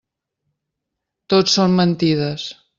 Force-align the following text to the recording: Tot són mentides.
Tot 1.35 1.55
són 1.59 1.79
mentides. 1.83 2.51